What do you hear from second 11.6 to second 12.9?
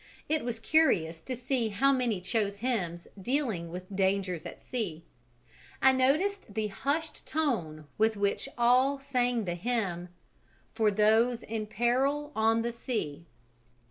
peril on the